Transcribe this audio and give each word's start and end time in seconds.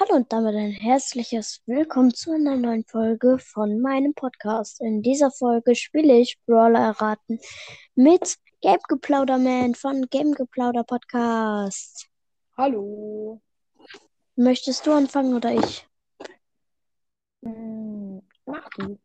Hallo 0.00 0.14
und 0.14 0.32
damit 0.32 0.54
ein 0.54 0.70
herzliches 0.70 1.60
Willkommen 1.66 2.14
zu 2.14 2.30
einer 2.32 2.54
neuen 2.56 2.84
Folge 2.84 3.36
von 3.40 3.80
meinem 3.80 4.14
Podcast. 4.14 4.80
In 4.80 5.02
dieser 5.02 5.32
Folge 5.32 5.74
spiele 5.74 6.18
ich 6.18 6.38
Brawler 6.46 6.78
erraten 6.78 7.40
mit 7.96 8.36
Game 8.60 8.78
Geplauderman 8.88 9.74
von 9.74 10.06
Game 10.08 10.34
Geplauder 10.34 10.84
Podcast. 10.84 12.06
Hallo. 12.56 13.42
Möchtest 14.36 14.86
du 14.86 14.92
anfangen 14.92 15.34
oder 15.34 15.52
ich? 15.54 15.84
Hm, 17.42 18.22
mach 18.46 18.68
du. 18.76 19.00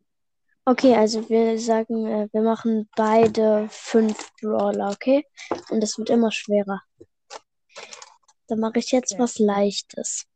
Okay, 0.65 0.95
also 0.95 1.27
wir 1.27 1.57
sagen, 1.57 2.05
äh, 2.05 2.29
wir 2.31 2.41
machen 2.43 2.87
beide 2.95 3.67
fünf 3.69 4.31
Brawler, 4.39 4.91
okay? 4.91 5.25
Und 5.71 5.83
es 5.83 5.97
wird 5.97 6.11
immer 6.11 6.31
schwerer. 6.31 6.83
Dann 8.47 8.59
mache 8.59 8.77
ich 8.77 8.91
jetzt 8.91 9.13
Okay. 9.13 9.21
was 9.23 9.39
Leichtes. 9.39 10.27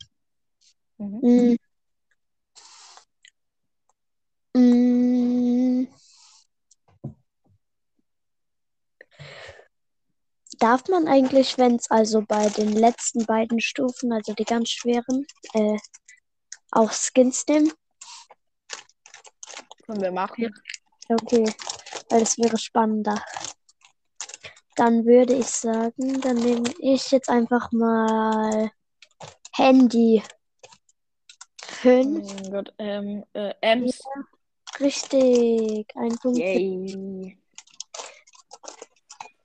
Mhm. 0.98 1.58
Mm. 4.56 5.88
Darf 10.60 10.88
man 10.90 11.08
eigentlich, 11.08 11.58
wenn 11.60 11.76
es 11.76 11.92
also 11.92 12.24
bei 12.28 12.50
den 12.50 12.72
letzten 12.72 13.26
beiden 13.26 13.62
Stufen, 13.62 14.12
also 14.12 14.34
die 14.34 14.44
ganz 14.44 14.70
schweren, 14.70 15.28
äh, 15.54 15.78
auch 16.72 16.92
Skins 16.92 17.46
nehmen? 17.48 17.72
Können 19.86 20.02
wir 20.02 20.12
machen. 20.12 20.52
Okay, 21.10 21.46
weil 22.10 22.20
das 22.22 22.38
wäre 22.40 22.58
spannender. 22.58 23.24
Dann 24.76 25.06
würde 25.06 25.34
ich 25.36 25.48
sagen, 25.48 26.22
dann 26.22 26.38
nehme 26.38 26.74
ich 26.80 27.12
jetzt 27.12 27.30
einfach 27.30 27.72
mal 27.72 28.72
Handy. 29.54 30.24
Oh 31.78 31.82
Fünf. 31.82 32.34
mein 32.34 32.52
Gott, 32.52 32.74
ähm, 32.80 33.24
äh, 33.34 33.54
Ems. 33.62 34.02
Richtig. 34.80 35.88
Ein 35.96 36.16
Punkt. 36.18 36.38
Yay. 36.38 37.38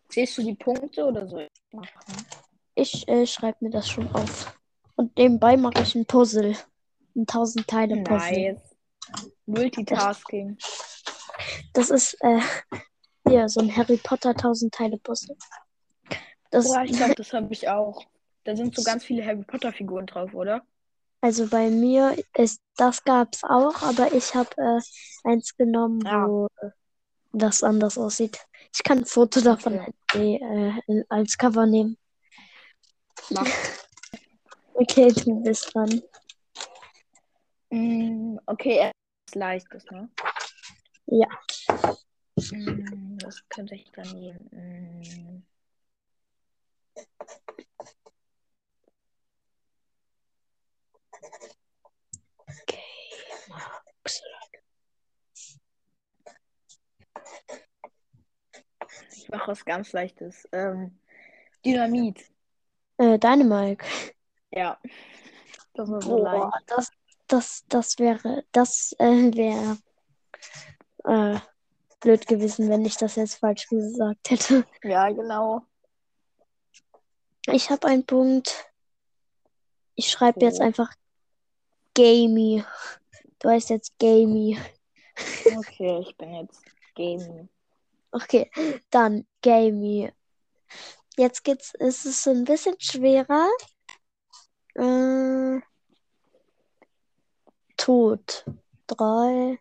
Siehst 0.09 0.39
du 0.39 0.43
die 0.43 0.55
Punkte 0.55 1.05
oder 1.07 1.27
soll 1.27 1.49
ich 1.53 1.73
machen? 1.73 2.27
Ich 2.75 3.07
äh, 3.09 3.27
schreibe 3.27 3.59
mir 3.61 3.71
das 3.71 3.89
schon 3.89 4.11
auf. 4.15 4.59
Und 4.97 5.17
nebenbei 5.17 5.57
mache 5.57 5.83
ich 5.83 5.95
ein 5.95 6.07
Puzzle. 6.07 6.57
Ein 7.15 7.21
1000 7.21 7.67
Teile 7.67 8.03
Puzzle. 8.03 8.55
Nice. 8.55 8.77
Multitasking. 9.47 10.57
Das 11.73 11.91
ist 11.91 12.17
äh, 12.21 12.41
ja 13.29 13.49
so 13.49 13.61
ein 13.61 13.75
Harry 13.75 13.99
Potter 13.99 14.31
1000 14.31 14.73
Teile 14.73 14.99
Puzzle. 14.99 15.37
Das, 16.51 16.67
Boah, 16.67 16.83
ich 16.85 16.93
glaube, 16.93 17.15
das 17.15 17.33
habe 17.33 17.53
ich 17.53 17.69
auch. 17.69 18.05
Da 18.45 18.57
sind 18.57 18.75
so 18.75 18.83
ganz 18.83 19.05
viele 19.05 19.25
Harry 19.25 19.45
Potter 19.45 19.73
Figuren 19.73 20.07
drauf, 20.07 20.35
oder? 20.35 20.63
Also 21.23 21.47
bei 21.47 21.71
mir 21.71 22.17
ist 22.37 22.61
das 22.77 23.03
gab's 23.05 23.43
auch, 23.45 23.81
aber 23.83 24.13
ich 24.13 24.35
habe 24.35 24.51
äh, 24.59 24.81
eins 25.29 25.57
genommen, 25.57 26.07
Ah. 26.07 26.27
wo 26.27 26.49
äh, 26.61 26.71
das 27.33 27.63
anders 27.63 27.97
aussieht. 27.97 28.39
Ich 28.75 28.83
kann 28.83 28.99
ein 28.99 29.05
Foto 29.07 29.41
davon 29.41 29.81
Okay. 30.13 30.37
äh, 30.43 31.03
als 31.09 31.39
Cover 31.39 31.65
nehmen. 31.67 31.97
Mach. 33.31 33.47
Okay, 34.75 35.13
du 35.13 35.43
bist 35.43 35.71
dran. 35.75 36.03
Mm, 37.71 38.39
okay, 38.47 38.79
etwas 38.79 39.35
leichtes, 39.35 39.85
ne? 39.91 40.09
Ja. 41.07 41.29
Mm, 42.51 43.19
was 43.23 43.47
könnte 43.51 43.75
ich 43.75 43.91
dann 43.93 44.09
nehmen? 44.19 44.49
Mm. 44.51 45.43
Mache 59.33 59.51
was 59.51 59.65
ganz 59.65 59.93
Leichtes. 59.93 60.49
Ähm, 60.53 60.99
Dynamit. 61.65 62.25
Äh, 62.99 63.19
Dynamike. 63.19 63.85
Ja. 64.51 64.79
Das 65.75 65.89
war 65.91 66.03
so 66.03 66.17
Boah, 66.17 66.51
leicht. 66.51 66.71
das, 66.71 66.91
das, 67.29 67.65
das 67.69 67.99
wäre, 67.99 68.45
das 68.53 68.95
äh, 68.99 69.33
wäre 69.35 69.79
äh, 71.05 71.39
blöd 72.01 72.27
gewesen, 72.27 72.69
wenn 72.69 72.85
ich 72.85 72.97
das 72.97 73.17
jetzt 73.17 73.37
falsch 73.37 73.67
gesagt 73.69 74.31
hätte. 74.31 74.67
Ja, 74.83 75.09
genau. 75.11 75.63
Ich 77.47 77.71
habe 77.71 77.87
einen 77.89 78.05
Punkt. 78.05 78.67
Ich 79.95 80.11
schreibe 80.11 80.45
jetzt 80.45 80.61
Oh. 80.61 80.65
einfach 80.65 80.93
Gamey. 81.95 82.65
Du 83.39 83.49
heißt 83.49 83.71
jetzt 83.71 83.99
Gamey. 83.99 84.59
Okay, 85.57 85.99
ich 86.01 86.17
bin 86.17 86.35
jetzt 86.35 86.63
Gaming. 86.95 87.49
Okay, 88.13 88.51
dann 88.91 89.27
Gamey. 89.43 90.13
Jetzt 91.17 91.45
geht's, 91.45 91.75
ist 91.75 92.05
es 92.05 92.27
ein 92.29 92.45
bisschen 92.45 92.77
schwerer. 92.79 93.49
Äh, 94.75 95.61
tot. 97.77 98.45
Drei, 98.87 99.59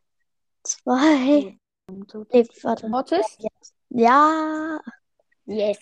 zwei. 0.64 1.58
Nee, 1.88 2.48
warte. 2.62 2.90
Mortis? 2.90 3.38
Ja, 3.90 4.80
Yes. 5.46 5.80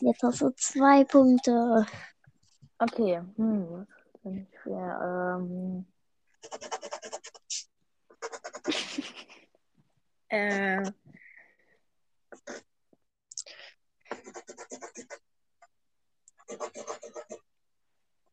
jetzt 0.00 0.22
hast 0.22 0.40
du 0.40 0.50
zwei 0.56 1.04
Punkte. 1.04 1.86
Okay. 2.78 3.20
Hm, 3.36 3.86
schwer? 4.62 5.38
Ähm. 5.38 5.86
äh. 10.28 10.92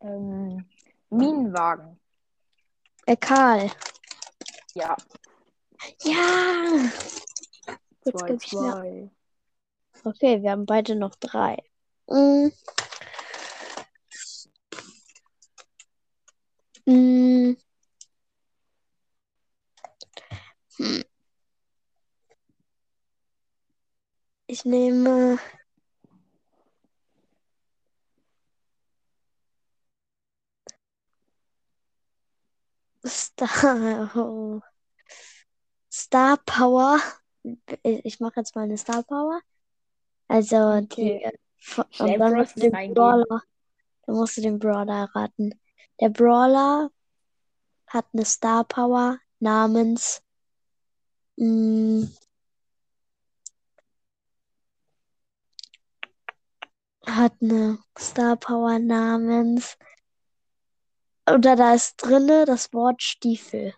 Ähm, 0.00 0.64
Minenwagen. 1.10 2.00
Äh, 3.06 3.16
Karl. 3.16 3.70
Ja, 4.74 4.96
Ja. 6.02 6.90
Jetzt 8.04 8.18
zwei, 8.18 8.36
zwei. 8.36 9.10
Okay, 10.04 10.42
wir 10.42 10.50
haben 10.52 10.66
beide 10.66 10.96
noch 10.96 11.14
drei. 11.16 11.56
Mm. 12.06 12.48
Mm. 16.86 17.56
Hm. 20.76 21.04
Ich 24.46 24.64
nehme. 24.64 25.38
Star. 33.46 34.10
oh. 34.16 34.60
Star 35.92 36.36
Power. 36.44 37.00
Ich 37.82 38.20
mache 38.20 38.40
jetzt 38.40 38.54
mal 38.54 38.62
eine 38.62 38.76
Star 38.78 39.02
Power. 39.02 39.40
Also 40.28 40.80
die. 40.80 41.16
Okay. 41.16 41.30
Von- 41.58 41.84
Schnell 41.90 42.12
Und 42.14 42.18
dann 42.20 42.34
musst 42.34 42.56
du 42.56 42.60
den. 42.70 42.94
Brawler. 42.94 43.42
Dann 44.06 44.16
musst 44.16 44.36
du 44.36 44.40
den 44.42 44.58
Brawler 44.58 45.08
erraten. 45.14 45.60
Der 46.00 46.08
Brawler 46.08 46.90
hat 47.86 48.06
eine 48.12 48.24
Star 48.24 48.64
Power 48.64 49.18
namens. 49.40 50.22
mm, 51.36 52.04
hat 57.06 57.32
eine 57.42 57.78
Star 57.98 58.36
Power 58.36 58.78
namens. 58.78 59.76
Oder 61.34 61.56
da 61.56 61.74
ist 61.74 61.96
drinne 61.96 62.44
das 62.44 62.72
Wort 62.72 63.02
Stiefel. 63.02 63.74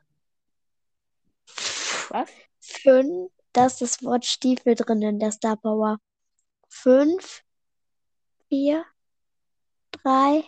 Was? 2.09 2.31
Fünf, 2.61 3.31
da 3.53 3.67
ist 3.67 3.81
das 3.81 4.03
Wort 4.03 4.25
Stiefel 4.25 4.75
drin 4.75 5.03
in 5.03 5.19
der 5.19 5.33
Star 5.33 5.57
Power. 5.57 5.99
Fünf, 6.69 7.43
vier, 8.49 8.87
drei, 9.91 10.45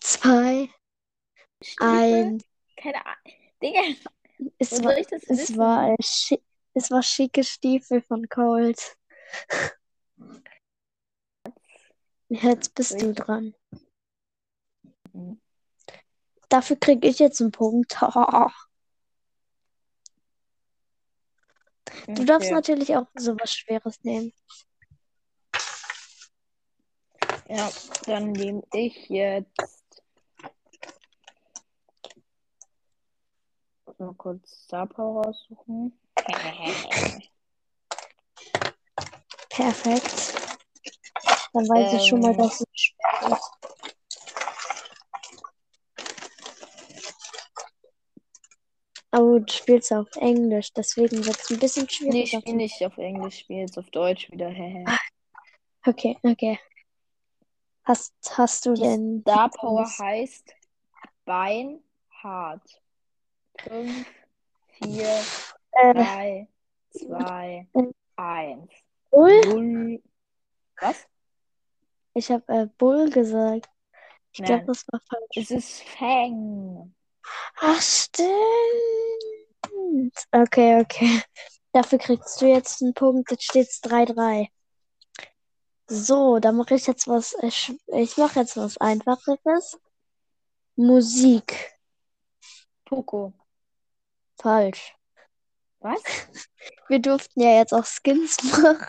zwei, 0.00 0.68
Stiefel? 1.62 1.86
eins. 1.86 2.44
Keine 2.76 3.06
Ahnung. 3.06 3.16
Digga, 3.62 3.80
Es 4.58 4.82
war, 4.82 4.96
es 4.96 5.56
war, 5.56 5.96
es 6.74 6.90
war 6.90 7.02
schicke 7.02 7.42
Stiefel 7.44 8.02
von 8.02 8.28
Colt. 8.28 8.96
Jetzt 12.28 12.74
bist 12.74 13.00
du 13.00 13.14
dran. 13.14 13.54
Mhm. 15.12 15.40
Dafür 16.48 16.76
kriege 16.76 17.06
ich 17.08 17.18
jetzt 17.18 17.40
einen 17.40 17.52
Punkt. 17.52 17.96
Du 22.06 22.24
darfst 22.24 22.48
Okay. 22.48 22.54
natürlich 22.54 22.96
auch 22.96 23.06
sowas 23.14 23.52
Schweres 23.52 24.02
nehmen. 24.02 24.32
Ja, 27.48 27.70
dann 28.06 28.32
nehme 28.32 28.62
ich 28.72 29.08
jetzt 29.08 30.02
mal 33.98 34.14
kurz 34.14 34.64
Star 34.64 34.86
Power 34.86 35.24
raussuchen. 35.24 35.98
Perfekt. 39.50 40.34
Dann 41.52 41.68
weiß 41.68 41.92
ich 41.94 42.08
schon 42.08 42.20
mal, 42.20 42.32
Ähm. 42.32 42.38
dass 42.38 42.60
es 42.60 42.66
schwer 42.72 43.30
wird. 43.30 43.40
Spielst 49.52 49.92
auf 49.92 50.08
Englisch, 50.16 50.72
deswegen 50.72 51.24
wird 51.24 51.38
es 51.38 51.50
ein 51.50 51.58
bisschen 51.58 51.88
nee, 52.02 52.22
ich 52.22 52.30
spiele 52.32 52.56
nicht 52.56 52.84
auf 52.84 52.96
Englisch, 52.98 53.34
ich 53.34 53.40
spiele 53.40 53.60
jetzt 53.60 53.78
auf 53.78 53.90
Deutsch 53.90 54.30
wieder. 54.30 54.52
Okay, 55.86 56.16
okay. 56.22 56.58
Hast, 57.84 58.12
hast 58.36 58.66
du 58.66 58.74
Die 58.74 58.82
denn 58.82 59.20
Star 59.22 59.48
Power 59.50 59.86
heißt 59.98 60.54
Bein 61.24 61.82
hart. 62.22 62.82
5, 63.60 64.06
4, 64.82 65.24
Äh, 65.72 65.94
3, 65.94 66.48
2, 66.90 67.68
äh, 67.72 67.82
1. 68.16 68.70
Bull? 69.10 70.02
Was? 70.80 71.06
Ich 72.14 72.30
habe 72.30 72.52
äh, 72.52 72.66
Bull 72.78 73.10
gesagt. 73.10 73.68
Ich 74.32 74.42
glaube, 74.42 74.64
das 74.66 74.86
war 74.88 75.00
falsch. 75.08 75.36
es 75.36 75.50
ist 75.50 75.82
Fang. 75.84 76.94
Ach, 77.60 77.80
stimmt. 77.80 78.28
Okay, 80.32 80.80
okay. 80.80 81.22
Dafür 81.72 81.98
kriegst 81.98 82.40
du 82.40 82.46
jetzt 82.46 82.82
einen 82.82 82.94
Punkt. 82.94 83.30
Jetzt 83.30 83.44
steht 83.44 83.68
es 83.68 83.80
3-3. 83.80 84.48
So, 85.86 86.38
dann 86.38 86.56
mache 86.56 86.74
ich 86.74 86.86
jetzt 86.86 87.08
was. 87.08 87.32
äh, 87.34 87.46
sch- 87.48 87.78
Ich 87.88 88.16
mache 88.16 88.40
jetzt 88.40 88.56
was 88.56 88.76
Einfacheres. 88.78 89.78
Musik. 90.76 91.74
Poco. 92.84 93.32
Falsch. 94.40 94.94
Was? 95.80 96.02
Wir 96.88 97.00
durften 97.00 97.40
ja 97.40 97.54
jetzt 97.56 97.72
auch 97.72 97.84
Skins 97.84 98.42
machen. 98.44 98.86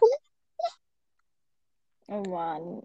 Oh 2.07 2.23
Mann. 2.27 2.81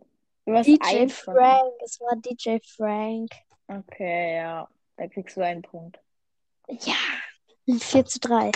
Hast 0.47 0.67
DJ. 0.67 1.09
Frank. 1.09 1.73
Es 1.83 1.99
war 2.01 2.17
DJ 2.17 2.59
Frank. 2.77 3.31
Okay, 3.69 4.37
ja. 4.37 4.69
Da 4.97 5.09
kriegst 5.09 5.37
du 5.37 5.41
einen 5.45 5.63
Punkt. 5.63 5.99
Ja. 6.69 6.95
4 7.67 8.05
zu 8.07 8.19
3. 8.21 8.53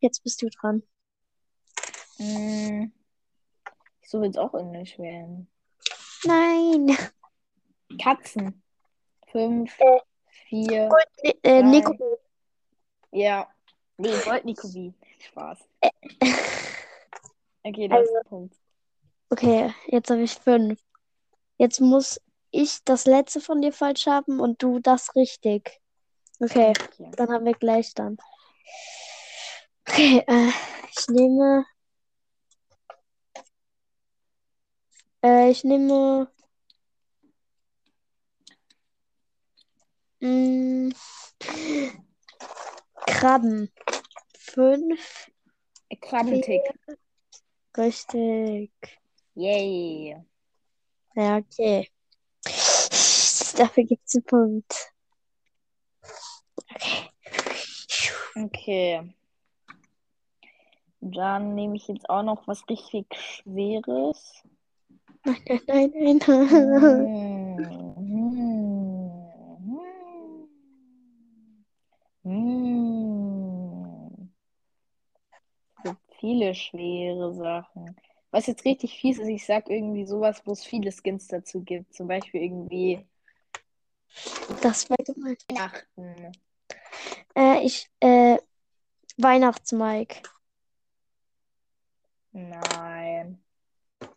Jetzt 0.00 0.22
bist 0.22 0.40
du 0.42 0.48
dran. 0.48 0.82
Hm. 2.16 2.92
Ich 4.00 4.10
suche 4.10 4.24
jetzt 4.26 4.38
auch 4.38 4.54
Englisch 4.54 4.98
wählen. 4.98 5.48
Nein. 6.24 6.96
Katzen. 8.02 8.62
5, 9.30 9.72
Äh. 9.78 10.00
4. 10.48 10.88
Äh. 11.42 11.62
Nico. 11.62 11.94
Ja. 13.12 13.48
Nee, 13.98 14.14
Gold 14.24 14.44
Nikobi. 14.44 14.94
Spaß. 15.20 15.58
Okay, 17.64 17.88
du 17.88 17.94
hast 17.94 18.00
Also- 18.00 18.14
einen 18.14 18.24
Punkt. 18.24 18.56
Okay, 19.30 19.74
jetzt 19.88 20.10
habe 20.10 20.22
ich 20.22 20.32
fünf. 20.36 20.80
Jetzt 21.58 21.80
muss 21.80 22.18
ich 22.50 22.82
das 22.84 23.04
letzte 23.04 23.40
von 23.42 23.60
dir 23.60 23.72
falsch 23.74 24.06
haben 24.06 24.40
und 24.40 24.62
du 24.62 24.78
das 24.78 25.14
richtig. 25.16 25.80
Okay, 26.40 26.70
Okay. 26.70 27.10
dann 27.16 27.28
haben 27.30 27.44
wir 27.44 27.52
gleich 27.52 27.92
dann. 27.94 28.16
Okay, 29.86 30.22
äh, 30.26 30.50
ich 30.90 31.08
nehme. 31.08 31.64
Äh, 35.22 35.50
ich 35.50 35.64
nehme. 35.64 36.30
Mh, 40.20 40.94
Krabben. 43.06 43.70
Fünf. 44.38 45.30
Krabbentick. 46.00 46.62
Richtig. 47.76 48.72
Yay. 49.34 50.16
Ja, 51.14 51.36
okay. 51.38 51.90
Dafür 53.56 53.84
gibt 53.84 54.06
es 54.06 54.14
einen 54.14 54.24
Punkt. 54.24 54.92
Okay. 56.74 57.10
Okay. 58.44 59.14
Dann 61.00 61.54
nehme 61.54 61.76
ich 61.76 61.86
jetzt 61.88 62.10
auch 62.10 62.22
noch 62.22 62.46
was 62.46 62.68
richtig 62.68 63.06
Schweres. 63.14 64.42
Nein, 65.24 65.40
nein, 65.66 65.92
nein, 65.94 66.18
nein. 66.26 66.58
Hm. 72.24 72.24
Hm. 72.24 74.30
Gibt 75.82 76.14
viele 76.20 76.54
schwere 76.54 77.34
Sachen. 77.34 77.96
Was 78.30 78.46
jetzt 78.46 78.64
richtig 78.64 78.98
fies 78.98 79.18
ist, 79.18 79.28
ich 79.28 79.44
sag 79.46 79.70
irgendwie 79.70 80.04
sowas, 80.04 80.42
wo 80.44 80.52
es 80.52 80.64
viele 80.64 80.92
Skins 80.92 81.28
dazu 81.28 81.62
gibt. 81.62 81.94
Zum 81.94 82.08
Beispiel 82.08 82.42
irgendwie 82.42 83.06
Das 84.62 84.88
wäre 84.90 85.02
gemein. 85.04 85.36
Weihnachten. 85.48 86.32
Äh, 87.38 87.64
ich, 87.64 87.88
äh, 88.00 88.36
Weihnachtsmike. 89.16 90.22
Nein. 92.32 93.42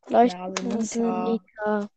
Leuchtnase 0.07 0.63
Nasenita. 0.63 1.31
Nita. 1.31 1.89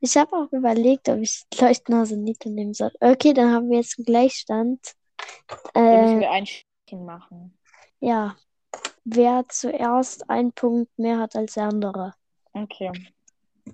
Ich 0.00 0.16
habe 0.16 0.36
auch 0.36 0.52
überlegt, 0.52 1.08
ob 1.08 1.18
ich 1.18 1.44
Leuchtnase 1.60 2.16
Nita 2.16 2.48
nehmen 2.48 2.74
soll. 2.74 2.90
Okay, 3.00 3.32
dann 3.32 3.52
haben 3.52 3.70
wir 3.70 3.78
jetzt 3.78 3.98
einen 3.98 4.06
Gleichstand. 4.06 4.94
Da 5.74 5.80
müssen 5.96 6.18
Äh, 6.18 6.20
wir 6.20 6.30
ein 6.30 6.46
Stückchen 6.46 7.04
machen. 7.04 7.58
ja. 8.00 8.36
Wer 9.04 9.46
zuerst 9.48 10.28
einen 10.28 10.52
Punkt 10.52 10.96
mehr 10.98 11.18
hat 11.18 11.34
als 11.34 11.54
der 11.54 11.64
andere. 11.64 12.14
Okay. 12.52 12.92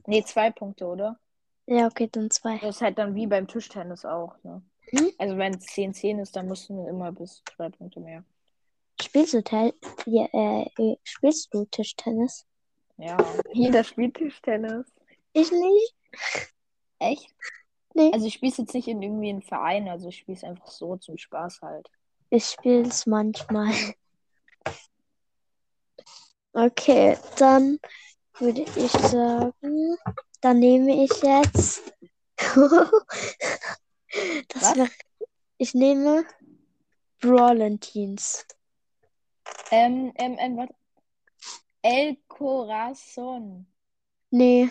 Nee, 0.06 0.22
zwei 0.22 0.50
Punkte, 0.50 0.86
oder? 0.86 1.18
Ja, 1.66 1.86
okay, 1.88 2.08
dann 2.10 2.30
zwei. 2.30 2.58
Das 2.58 2.76
ist 2.76 2.82
halt 2.82 2.96
dann 2.98 3.14
wie 3.14 3.26
beim 3.26 3.46
Tischtennis 3.48 4.04
auch, 4.04 4.36
ne? 4.44 4.62
Hm? 4.90 5.12
Also 5.18 5.36
wenn 5.36 5.54
es 5.54 5.66
10-10 5.66 6.20
ist, 6.20 6.36
dann 6.36 6.48
mussten 6.48 6.76
wir 6.76 6.88
immer 6.88 7.12
bis 7.12 7.42
zwei 7.56 7.68
Punkte 7.68 8.00
mehr. 8.00 8.24
Spielst 9.00 9.34
du, 9.34 9.42
Tel 9.42 9.74
ja, 10.06 10.26
äh, 10.32 10.68
äh, 10.78 10.96
spielst 11.04 11.52
du 11.52 11.66
Tischtennis? 11.66 12.46
Ja, 12.96 13.16
jeder 13.52 13.84
spielt 13.84 14.14
Tischtennis. 14.14 14.86
Ich 15.32 15.50
nicht. 15.50 15.94
Echt? 16.98 17.34
Nee. 17.94 18.10
Also 18.12 18.26
ich 18.26 18.34
spiele 18.34 18.54
jetzt 18.56 18.74
nicht 18.74 18.88
in 18.88 19.02
irgendwie 19.02 19.30
einem 19.30 19.42
Verein, 19.42 19.88
also 19.88 20.08
ich 20.08 20.18
spiele 20.18 20.36
es 20.36 20.44
einfach 20.44 20.68
so 20.68 20.96
zum 20.96 21.18
Spaß 21.18 21.60
halt. 21.62 21.90
Ich 22.30 22.46
spiele 22.46 22.88
es 22.88 23.06
manchmal. 23.06 23.72
Okay, 26.52 27.18
dann 27.38 27.78
würde 28.38 28.62
ich 28.62 28.90
sagen, 28.92 29.96
dann 30.40 30.58
nehme 30.58 31.04
ich 31.04 31.22
jetzt. 31.22 31.92
Das 34.48 34.76
wäre. 34.76 34.88
Ich 35.58 35.74
nehme 35.74 36.24
Brawlentines. 37.20 38.46
Ähm, 39.70 40.12
ähm, 40.16 40.36
ähm, 40.38 40.56
was? 40.58 40.68
El 41.82 42.16
Corazon. 42.28 43.66
Nee, 44.30 44.70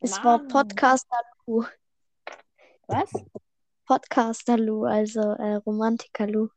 es 0.00 0.12
war. 0.24 0.38
Podcaster 0.46 1.18
Lu. 1.46 1.64
Was? 2.86 3.10
Podcaster 3.86 4.56
Lu, 4.56 4.84
also 4.84 5.20
äh, 5.20 5.56
Romantiker 5.56 6.26
Lu. 6.26 6.48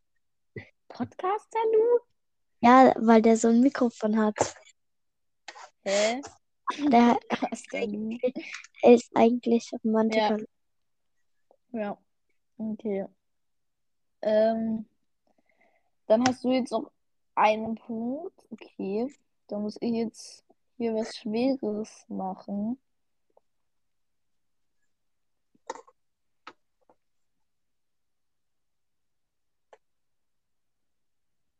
Podcaster, 0.87 1.59
Lu? 1.73 1.99
Ja, 2.61 2.93
weil 2.97 3.21
der 3.21 3.37
so 3.37 3.49
ein 3.49 3.61
Mikrofon 3.61 4.17
hat. 4.17 4.55
Hä? 5.83 6.21
Der 6.89 7.19
er 7.29 7.51
ist 8.93 9.11
eigentlich 9.15 9.71
Romantiker. 9.83 10.37
Lu. 10.37 10.45
Ja. 11.75 11.97
Okay. 12.57 13.05
Ähm, 14.21 14.85
dann 16.07 16.23
hast 16.27 16.43
du 16.43 16.51
jetzt 16.51 16.71
noch 16.71 16.91
einen 17.35 17.75
Punkt. 17.75 18.33
Okay. 18.49 19.13
Dann 19.47 19.61
muss 19.63 19.77
ich 19.81 19.91
jetzt 19.93 20.45
hier 20.77 20.93
was 20.95 21.15
Schweres 21.17 22.05
machen. 22.07 22.79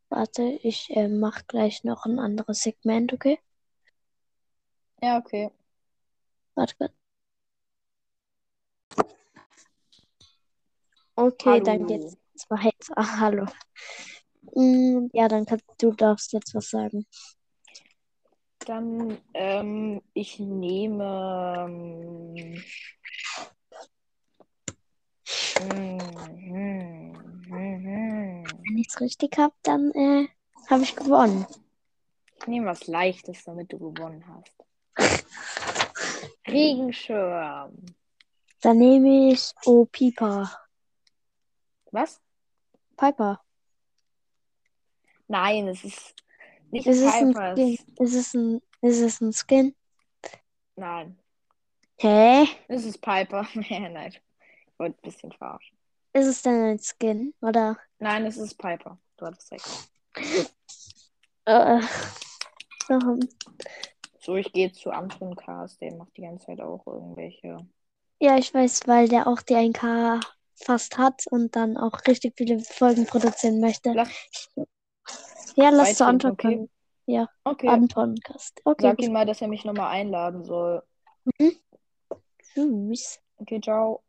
Warte, 0.10 0.44
ich 0.64 0.90
äh, 0.96 1.08
mache 1.10 1.44
gleich 1.48 1.84
noch 1.84 2.06
ein 2.06 2.20
anderes 2.20 2.62
Segment, 2.64 3.12
okay? 3.14 3.40
Ja, 5.02 5.18
okay. 5.20 5.52
Warte 6.56 6.76
kurz. 6.78 7.05
Okay, 11.18 11.62
dann 11.62 11.80
Hallo. 11.80 11.88
geht's 11.88 12.18
jetzt 12.34 12.50
weiter. 12.50 12.94
Ah, 12.98 13.20
hallo. 13.20 13.46
Mm, 14.54 15.08
ja, 15.14 15.28
dann 15.30 15.46
kannst 15.46 15.66
du 15.78 15.92
darfst 15.92 16.34
jetzt 16.34 16.54
was 16.54 16.70
sagen. 16.70 17.06
Dann, 18.66 19.18
ähm, 19.34 20.02
ich 20.14 20.40
nehme. 20.40 21.66
Ähm, 21.68 22.64
hm, 25.58 27.14
hm. 27.50 28.44
es 28.88 29.00
richtig 29.00 29.38
habe, 29.38 29.54
dann 29.64 29.92
äh, 29.92 30.28
habe 30.70 30.84
ich 30.84 30.96
gewonnen. 30.96 31.46
Ich 32.40 32.48
nehme 32.48 32.68
was 32.68 32.88
Leichtes, 32.88 33.44
damit 33.46 33.72
du 33.72 33.80
gewonnen 33.80 34.24
hast. 34.28 34.56
Regenschirm. 36.48 37.78
Dann 38.62 38.78
nehme 38.78 39.32
ich 39.32 39.54
Oh. 39.66 39.86
Was? 41.96 42.20
Piper. 42.98 43.40
Nein, 45.30 45.70
es 45.70 45.86
ist 45.86 46.14
nicht 46.70 46.88
Ist 46.88 47.00
es 47.00 47.14
ein 47.14 47.34
Piper. 47.34 47.56
Ist 47.56 48.14
es 48.14 48.34
ein, 48.34 48.62
ist 48.82 49.00
es 49.00 49.22
ein 49.22 49.32
Skin? 49.32 49.74
Nein, 50.76 51.18
Hä? 52.00 52.50
es 52.68 52.84
ist 52.84 53.00
Piper. 53.00 53.48
Nein, 53.56 54.12
ich 54.12 54.22
wollte 54.78 54.98
ein 54.98 55.10
bisschen 55.10 55.32
verarschen. 55.32 55.78
Ist 56.12 56.26
es 56.26 56.42
denn 56.42 56.64
ein 56.64 56.80
Skin? 56.80 57.34
Oder? 57.40 57.78
Nein, 58.00 58.26
es 58.26 58.36
ist 58.36 58.58
Piper. 58.58 59.00
Du 59.16 59.28
hattest 59.28 59.54
recht. 59.54 59.90
Äh, 61.46 61.80
warum? 62.90 63.22
So, 64.20 64.36
ich 64.36 64.52
gehe 64.52 64.70
zu 64.74 64.92
Anton 64.92 65.34
Cast. 65.38 65.80
Der 65.80 65.96
macht 65.96 66.18
die 66.18 66.24
ganze 66.24 66.48
Zeit 66.48 66.60
auch 66.60 66.86
irgendwelche. 66.86 67.58
Ja, 68.20 68.38
ich 68.38 68.54
weiß, 68.54 68.86
weil 68.86 69.08
der 69.08 69.28
auch 69.28 69.42
die 69.42 69.56
1K 69.56 70.20
fast 70.56 70.98
hat 70.98 71.24
und 71.30 71.56
dann 71.56 71.78
auch 71.78 72.00
richtig 72.08 72.34
viele 72.38 72.60
Folgen 72.60 73.06
produzieren 73.06 73.60
möchte. 73.60 73.94
Lass 73.94 74.10
Ja, 75.56 75.70
lass 75.70 75.96
zu 75.96 76.06
beitreten, 76.06 76.06
Anton 76.06 76.32
okay? 76.32 76.56
kommen. 76.56 76.70
Ja, 77.06 77.30
Okay. 77.46 77.68
Anton 77.70 78.16
Cast. 78.24 78.62
Okay, 78.66 78.82
Sag 78.84 79.00
ihm 79.02 79.14
mal, 79.14 79.26
dass 79.26 79.42
er 79.42 79.48
mich 79.48 79.64
nochmal 79.66 79.92
einladen 79.92 80.44
soll. 80.44 80.82
tschüss. 82.54 83.20
Okay, 83.42 83.60
ciao. 83.62 84.05